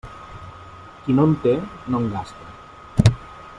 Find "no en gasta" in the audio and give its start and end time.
1.95-3.15